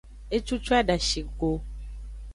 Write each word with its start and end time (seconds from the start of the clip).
Ecucu 0.35 0.71
adashi 0.79 1.21
go. 1.39 1.51